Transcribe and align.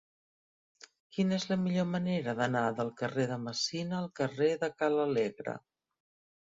Quina 1.17 1.37
és 1.41 1.45
la 1.51 1.57
millor 1.65 1.87
manera 1.91 2.35
d'anar 2.41 2.65
del 2.81 2.91
carrer 3.03 3.29
de 3.35 3.39
Messina 3.45 4.01
al 4.03 4.13
carrer 4.23 4.53
de 4.67 4.73
Ca 4.83 4.93
l'Alegre? 4.99 5.61